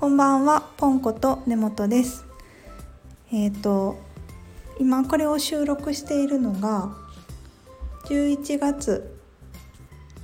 [0.00, 2.24] こんばんは、ポンコと根本です。
[3.30, 3.98] えっ、と
[4.78, 6.96] 今これを収録しているのが
[8.06, 9.14] 11月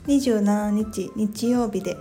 [0.07, 1.98] 27日日曜日で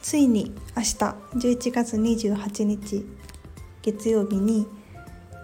[0.00, 0.88] ついに明日
[1.34, 3.04] 11月28日
[3.82, 4.66] 月曜日に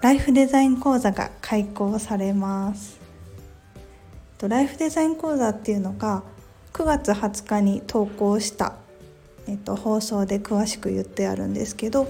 [0.01, 2.99] ライフデザイン講座が開講されます。
[4.41, 6.23] ライフデザイン講座っていうのが
[6.73, 8.73] 9月20日に投稿した、
[9.47, 12.09] えっと、放送で詳しく言ってあるんですけど、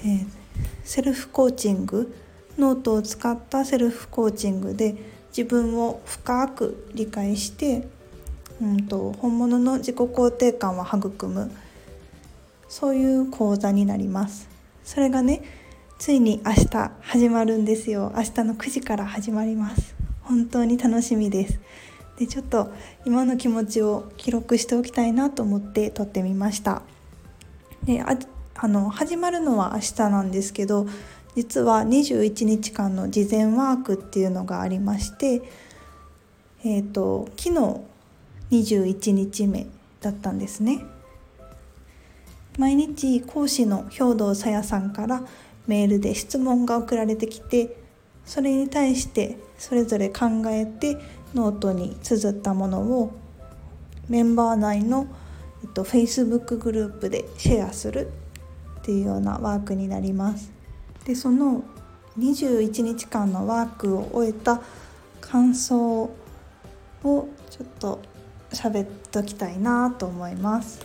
[0.00, 0.46] えー
[0.86, 2.14] セルフコーチング
[2.58, 4.94] ノートを使ったセルフコーチングで
[5.36, 7.88] 自分を深く理解して、
[8.62, 11.50] うん、と本物の自己肯定感を育む
[12.68, 14.48] そういう講座になります。
[14.84, 15.42] それがね
[15.98, 18.12] ついに明日始まるんですよ。
[18.16, 19.94] 明日の9時から始まります。
[20.22, 21.58] 本当に楽しみです。
[22.18, 22.72] でちょっと
[23.04, 26.82] 今の気持ちを記録しておきたいなと思って撮ってみました。
[27.84, 28.16] であ
[28.54, 30.86] あの始まるのは明日なんですけど
[31.34, 35.42] 実は21日間の事前ワークっていうのがありまして
[36.64, 37.80] えっ、と昨日
[38.50, 39.66] 21日目
[40.00, 40.84] だったんですね。
[42.58, 45.22] 毎日講師の兵藤さやさんから
[45.66, 47.76] メールで質問が送られてきて
[48.24, 50.96] それに対してそれぞれ考えて
[51.34, 53.12] ノートに綴ったものを
[54.08, 55.06] メンバー内の、
[55.62, 58.10] えっと、Facebook グループでシェアする
[58.80, 60.52] っていうようなワークになります。
[61.04, 61.64] でその
[62.18, 64.60] 21日間のワークを終えた
[65.20, 68.00] 感想をちょっと
[68.52, 70.80] 喋っときたいなと思います。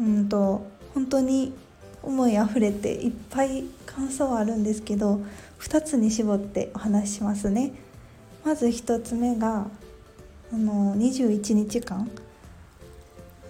[0.00, 1.54] うんと本当に
[2.02, 5.20] 思いあふれていっぱい感想はあるんですけど
[5.60, 7.72] 2つに絞ってお話ししますね。
[8.44, 9.66] まず1つ目が
[10.52, 12.10] あの21日間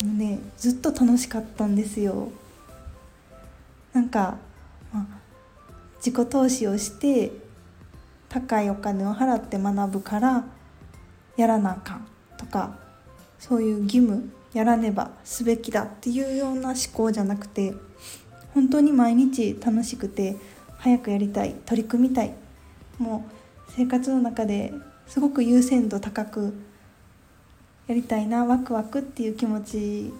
[0.02, 2.30] ねずっと楽しかったんですよ。
[3.92, 4.38] なんか、
[4.92, 5.06] ま、
[5.96, 7.32] 自己投資をして
[8.28, 10.44] 高いお金を払って学ぶから
[11.36, 12.78] やらなあかんとか
[13.38, 17.74] そういう義務やらねばすべきだっていうような思考じゃなくて
[18.54, 20.36] 本当に毎日楽しくて
[20.78, 22.34] 早くやりたい取り組みたい
[22.98, 23.37] もう
[23.78, 24.72] 生活の中で
[25.06, 26.52] すごく優先度高く
[27.86, 30.12] やりたいなワクワクっていう気持ち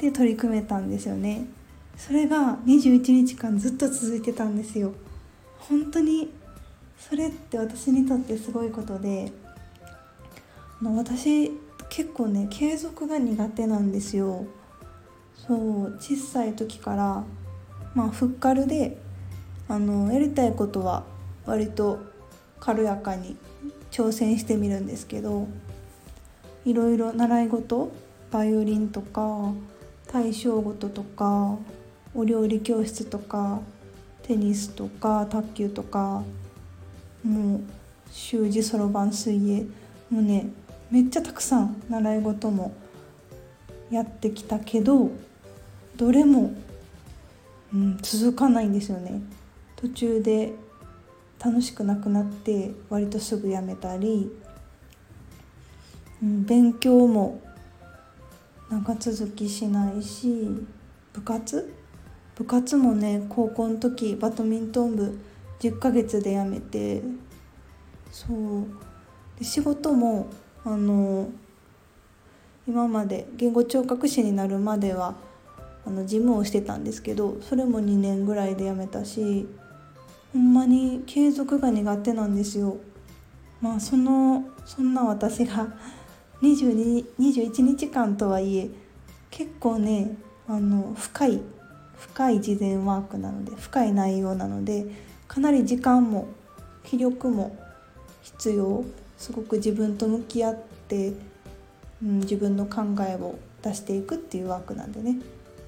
[0.00, 1.46] で取り組めたんですよね。
[1.96, 4.94] それが21日間ずっと続いてたんですよ。
[5.60, 6.32] 本当に
[6.98, 9.30] それって私にとってすごいことで
[10.80, 11.52] あの私
[11.88, 14.44] 結構ね継続が苦手なんですよ。
[15.36, 17.22] そう小さい時から
[17.94, 18.98] まあふっかるで
[19.68, 21.04] あのやりたいことは
[21.46, 22.12] 割と
[22.64, 23.36] 軽やかに
[23.90, 25.46] 挑戦してみるんですけど
[26.64, 27.92] いろいろ習い事
[28.30, 29.52] バイオリンとか
[30.10, 31.58] 大正事とか
[32.14, 33.60] お料理教室とか
[34.22, 36.22] テニスとか卓球とか
[37.22, 37.60] もう
[38.10, 39.64] 習字そろばん水泳
[40.10, 40.46] もうね
[40.90, 42.74] めっちゃたくさん習い事も
[43.90, 45.10] やってきたけど
[45.96, 46.54] どれも、
[47.74, 49.20] うん、続かないんですよね。
[49.76, 50.52] 途中で
[51.44, 54.30] 楽しくなくなって割とすぐやめたり、
[56.22, 57.42] うん、勉強も
[58.70, 60.48] 長続きしないし
[61.12, 61.74] 部活？
[62.34, 65.18] 部活もね高校の時バドミントン部
[65.60, 67.02] 10ヶ月で辞めて
[68.10, 68.66] そう。
[69.38, 70.28] で仕事も
[70.64, 71.28] あの
[72.66, 75.14] 今まで言語聴覚士になるまでは
[75.86, 79.46] あの事務をしてたんですけどそれも2年ぐらいで辞めたし
[80.34, 82.76] ほんまに継続が苦手なんですよ。
[83.60, 85.68] まあそのそんな私が
[86.42, 88.68] 22 21日間とはいえ
[89.30, 90.16] 結構ね
[90.48, 91.40] あの深い
[91.96, 94.86] 深い事前ワークなので深い内容なので
[95.28, 96.26] かなり時間も
[96.82, 97.56] 気力も
[98.22, 98.84] 必要
[99.16, 100.56] すごく自分と向き合っ
[100.88, 101.12] て、
[102.02, 105.20] うん、自分の考えを出していくっていうワークなんでね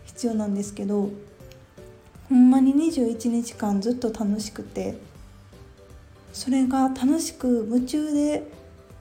[0.06, 1.10] 必要なんですけど
[2.28, 4.96] ほんまに21日間ずっと楽しくて
[6.32, 8.50] それが楽しく夢中で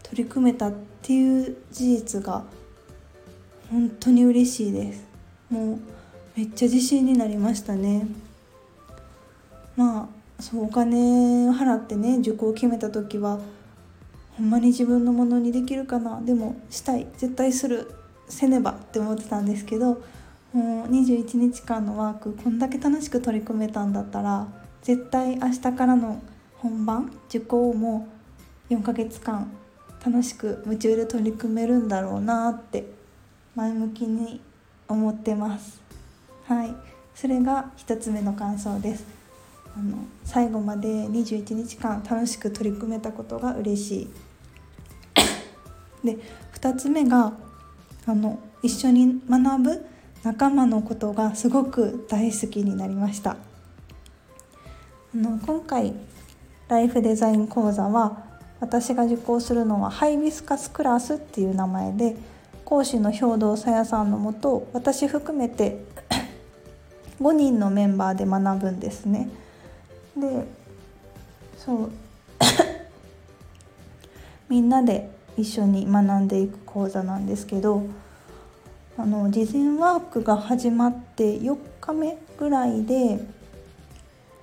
[0.03, 2.43] 取り組めたっていう事実が
[3.71, 5.05] 本当に嬉しいです。
[5.49, 5.79] もう
[6.35, 8.07] めっちゃ自信になりましたね。
[9.75, 13.39] まあそうお金払ってね受講を決めた時は
[14.37, 17.91] ほんまに自分のものにできるかなでもしたい絶対する
[18.27, 20.01] せねばって思ってたんですけど
[20.55, 24.47] もう21日間のワークこんだけ楽しく取り組めたんだったら
[24.83, 26.21] 絶対明日からの
[26.59, 28.07] 本番受講も
[28.69, 29.51] 4ヶ月間
[30.05, 32.85] 楽しく夢中で取り組めるんだろうなって
[33.53, 34.39] 前向きに
[34.87, 35.81] 思ってます。
[36.45, 36.73] はい、
[37.13, 39.05] それが1つ目の感想です。
[39.75, 44.09] あの最後まで21日間楽しく取り組めたことが嬉しい。
[46.05, 46.17] で
[46.53, 47.33] 2つ目が
[48.05, 49.94] あの一緒に学ぶ
[50.25, 53.37] 仲間のことがすごく大好きになりましたあ
[55.13, 55.93] の今回
[56.67, 58.23] ライフデザイン講座は
[58.59, 62.15] 私が受講するのはハイビスカスクラスっていう名前で
[62.65, 65.85] 講師の兵藤さやさんのもと私含めて
[67.21, 69.29] 5人のメンバーで学ぶんですね。
[70.17, 70.47] で
[71.59, 71.91] そう
[74.49, 77.83] みんなで一緒に学んでいく講座なんですけど
[78.97, 83.19] あの事前ワークが始まって4日目ぐらいで、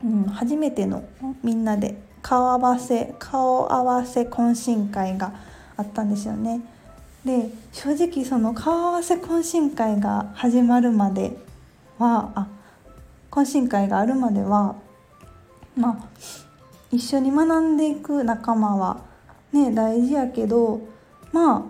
[0.04, 1.02] うん、初めての
[1.42, 5.32] みんなで顔合わせ顔合わせ懇親会が
[5.76, 6.60] あったんですよね。
[7.24, 11.36] で正直その顔合わせ懇親会が始まるまで
[11.98, 12.48] はあ
[13.30, 14.76] 懇親会があるまでは
[15.76, 16.08] まあ
[16.90, 19.00] 一緒に学んでいく仲間は
[19.52, 20.80] ね大事やけど
[21.32, 21.62] まあ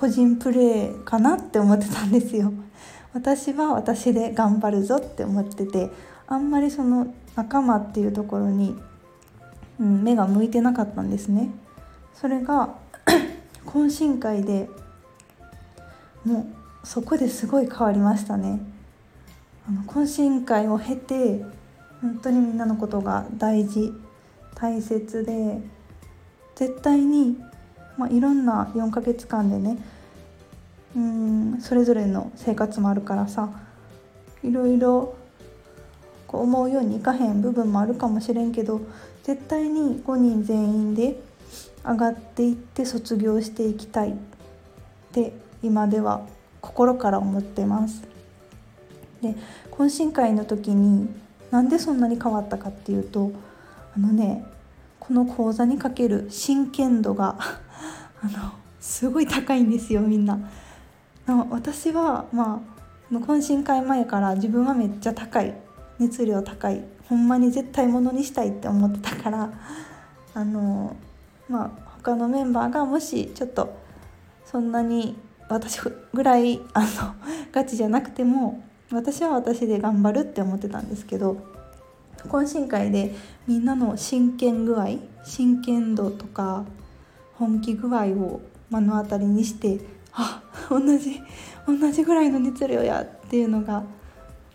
[0.00, 2.50] 個人プレーかなって思ってたんですよ。
[3.12, 5.90] 私は私で頑張るぞって思ってて
[6.26, 8.74] あんまりその仲間っていうところに、
[9.78, 11.50] うん、目が向いてなかったんですね。
[12.14, 12.76] それが
[13.66, 14.70] 懇親会で
[16.24, 16.46] も
[16.84, 18.58] うそこですごい変わりましたね。
[19.68, 21.44] あの懇親会を経て
[22.00, 23.92] 本当にみんなのことが大事
[24.54, 25.60] 大切で
[26.54, 27.38] 絶対に
[28.00, 29.76] まあ、いろんな4ヶ月間でね
[30.96, 33.50] うんそれぞれの生活もあるからさ
[34.42, 35.14] いろいろ
[36.26, 38.80] こう思うようにいかへん部分もあるかもしれんけど
[39.22, 41.20] 絶対に5人全員で
[41.84, 44.14] 上がっていって卒業していきたいっ
[45.12, 46.22] て今では
[46.62, 48.02] 心から思ってます。
[49.20, 49.34] で
[49.70, 51.10] 懇親会の時に
[51.50, 53.30] なんでそんなに変わったかっていうと
[53.94, 54.46] あのね
[55.10, 57.36] この講座にかける真剣度が
[58.22, 60.38] あのすごい高いんですよみんな。
[61.50, 62.62] 私はま
[63.12, 65.52] あ懇親会前から自分はめっちゃ高い
[65.98, 69.52] 熱量高いほんまに絶対ものにしたいって思ってたから
[70.32, 70.94] あの
[71.48, 73.76] まあ他のメンバーがもしちょっと
[74.44, 75.16] そんなに
[75.48, 75.80] 私
[76.14, 76.86] ぐらいあの
[77.50, 78.62] ガチじゃなくても
[78.92, 81.59] 私は私で頑張るって思ってたんですけど
[82.28, 83.14] 懇親会で
[83.46, 86.64] みんなの真剣具合真剣度とか
[87.34, 88.40] 本気具合を
[88.70, 89.80] 目の当たりにして
[90.12, 91.20] あ同じ
[91.66, 93.84] 同じぐらいの熱量やっていうのが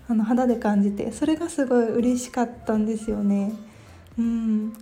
[0.08, 3.54] あの肌で感じてそれがすごい嬉しかったんですよね。
[4.18, 4.74] うん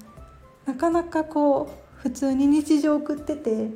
[0.66, 3.70] なかなかこう普通に日常送ってて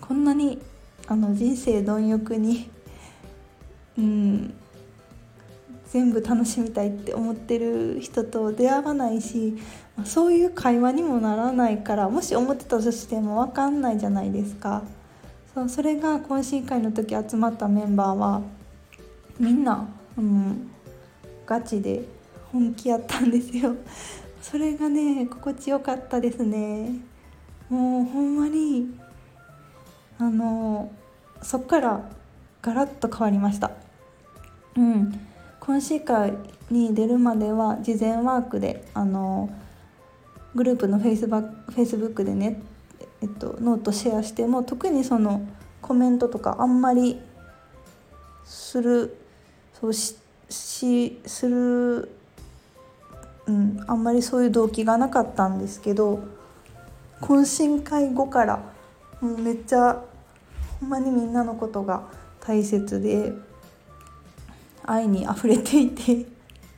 [0.00, 0.60] こんなに
[1.06, 2.70] あの人生貪欲に
[3.96, 4.54] うん
[5.92, 9.58] 全部楽しみたいって思ってる人と出会わないし
[10.06, 14.82] そういう会話にもならないからもし思ってたとしても分かんないじゃないですか。
[15.54, 18.40] そうそれが懇親会の時集まったメンバーは
[19.38, 19.86] みんな、
[20.16, 20.70] うん、
[21.44, 22.06] ガチで
[22.50, 23.76] 本気やったんですよ。
[24.40, 27.00] それがね心地よかったですね。
[27.68, 28.98] もうほんまに
[30.18, 30.90] あの
[31.42, 32.08] そっから
[32.62, 33.72] ガラッと変わりました。
[34.74, 35.31] うん。
[35.62, 36.32] 懇親会
[36.72, 39.48] に出るまでは事前ワークであの
[40.56, 42.60] グループのフェイスバフェイスブックでね、
[43.22, 45.46] えっと、ノートシェアしても特にその
[45.80, 47.20] コメントとかあんまり
[48.44, 49.16] する
[49.80, 50.16] そうし
[50.50, 52.10] しする、
[53.46, 56.24] うん、あんまりそういう動機がなかったんですけど
[57.20, 58.56] 懇親会後から
[59.20, 60.02] もうめっちゃ
[60.80, 62.02] ほんまにみんなのことが
[62.40, 63.32] 大切で
[64.84, 66.26] 愛にあふれていて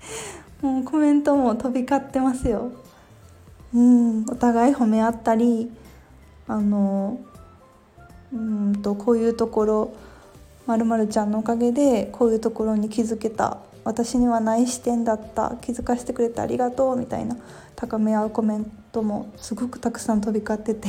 [0.63, 2.71] もうコメントも飛び交ってますよ。
[3.75, 5.71] うんお互い褒め合ったり
[6.47, 7.19] あの
[8.33, 9.93] うんとこういうところ
[10.67, 13.59] まるまるちゃんのおかげでこういうところに気づけた。
[13.85, 15.57] 私にはない視点だった。
[15.61, 17.37] 気づかせてくれてありがとうみたいな
[17.77, 20.89] 高め合うコメントもすごくたくさん飛び交ってて。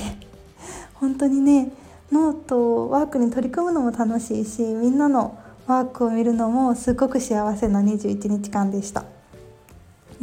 [0.96, 1.72] 本当にね
[2.12, 9.06] ノートワークに取り組むのも楽しいしみんなのワークを見るのもすごく幸せな21日間でした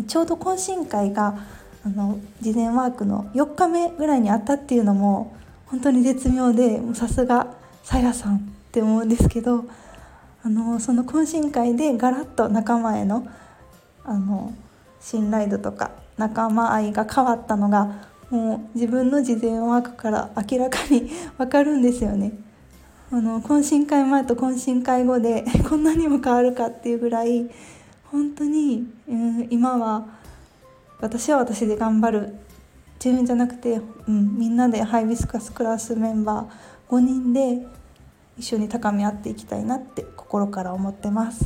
[0.06, 1.38] ちょうど懇親会が
[1.84, 9.64] あの事前ワークの4日目ぐらいにあったっていうのも本当に絶妙でさすがさやさんって思うんですけど
[10.44, 13.26] あのその懇親会でガラッと仲間への
[14.04, 14.52] あの
[15.00, 22.32] 信頼度とか仲間愛が変わったのがもう自分の事前ワークから明らかに分かるんですよね。
[23.12, 27.50] あの懇親会前と懇親会後で こんなにも変わるかっていうぐらい
[28.10, 30.06] 本当に、うん、今は
[30.98, 32.34] 私は私で頑張る。
[33.04, 37.66] 自分じゃなくて、うん、みんなでハイビスカスクラスメンバー5人で
[38.38, 41.44] 一緒に高め合っていきたいなって心から思ってます。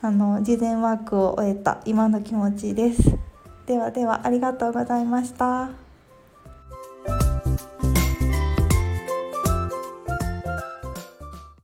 [0.00, 3.16] あの事前ワークを終えた今の気持ちです。
[3.66, 5.87] ではではありがとうございました。